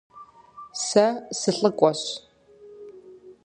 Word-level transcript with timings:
Сэ 0.85 1.05
сылӀыкӀуэщ. 1.39 2.01